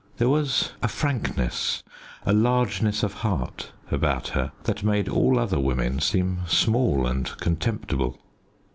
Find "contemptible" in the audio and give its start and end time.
7.37-8.19